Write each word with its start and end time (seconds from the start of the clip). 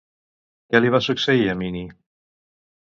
Què 0.71 0.81
li 0.81 0.91
va 0.95 1.03
succeir 1.09 1.47
a 1.53 1.57
Mini? 1.63 1.87